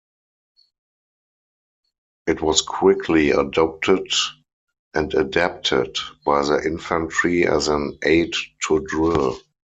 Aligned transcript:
It 2.25 2.41
was 2.41 2.61
quickly 2.63 3.29
adopted 3.29 4.07
and 4.95 5.13
adapted 5.13 5.95
by 6.25 6.41
the 6.41 6.59
Infantry 6.65 7.45
as 7.45 7.67
an 7.67 7.99
aid 8.03 8.33
to 8.67 8.79
drill. 8.87 9.39